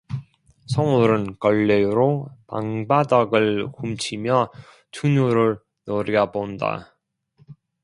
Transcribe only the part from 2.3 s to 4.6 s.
방바닥을 훔치며